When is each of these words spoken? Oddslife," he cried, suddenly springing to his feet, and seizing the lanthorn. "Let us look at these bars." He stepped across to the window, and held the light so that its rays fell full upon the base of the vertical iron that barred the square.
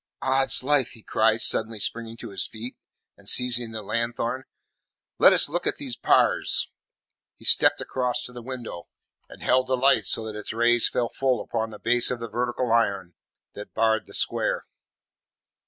Oddslife," 0.23 0.93
he 0.93 1.03
cried, 1.03 1.43
suddenly 1.43 1.79
springing 1.79 2.17
to 2.17 2.31
his 2.31 2.47
feet, 2.47 2.75
and 3.17 3.29
seizing 3.29 3.69
the 3.71 3.83
lanthorn. 3.83 4.45
"Let 5.19 5.31
us 5.31 5.47
look 5.47 5.67
at 5.67 5.75
these 5.75 5.95
bars." 5.95 6.71
He 7.35 7.45
stepped 7.45 7.81
across 7.81 8.23
to 8.23 8.33
the 8.33 8.41
window, 8.41 8.87
and 9.29 9.43
held 9.43 9.67
the 9.67 9.77
light 9.77 10.07
so 10.07 10.25
that 10.25 10.35
its 10.35 10.53
rays 10.53 10.89
fell 10.89 11.09
full 11.09 11.39
upon 11.39 11.69
the 11.69 11.77
base 11.77 12.09
of 12.09 12.19
the 12.19 12.27
vertical 12.27 12.71
iron 12.71 13.13
that 13.53 13.75
barred 13.75 14.07
the 14.07 14.15
square. 14.15 14.65